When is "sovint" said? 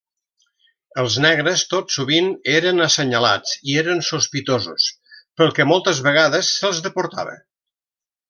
1.95-2.29